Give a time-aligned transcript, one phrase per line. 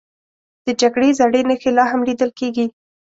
[0.65, 2.65] د جګړې زړې نښې لا هم لیدل کېږي.